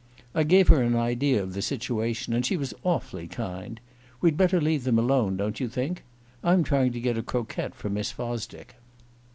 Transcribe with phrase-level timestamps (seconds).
[0.33, 3.79] I gave her an idea of the situation, and she was awfully kind.
[4.19, 6.03] We'd better leave them alone, don't you think?
[6.43, 8.77] I'm trying to get a croquette for Miss Fosdick."